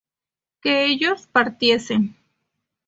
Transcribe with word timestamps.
¿que 0.61 0.85
ellos 0.87 1.27
partiesen? 1.27 2.15